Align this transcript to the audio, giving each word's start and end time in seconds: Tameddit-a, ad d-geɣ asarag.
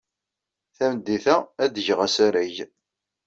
Tameddit-a, 0.77 1.37
ad 1.63 1.69
d-geɣ 1.73 1.99
asarag. 2.05 2.55